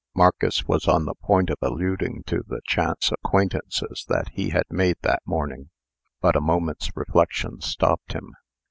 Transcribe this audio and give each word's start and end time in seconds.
Marcus 0.15 0.65
was 0.67 0.87
on 0.87 1.05
the 1.05 1.13
point 1.13 1.51
of 1.51 1.57
alluding 1.61 2.23
to 2.25 2.41
the 2.47 2.61
chance 2.65 3.11
acquaintances 3.11 4.03
that 4.09 4.29
he 4.29 4.49
had 4.49 4.63
made 4.71 4.97
that 5.03 5.21
morning; 5.27 5.69
but 6.21 6.35
a 6.35 6.41
moment's 6.41 6.89
reflection 6.97 7.61
stopped 7.61 8.13
him. 8.13 8.31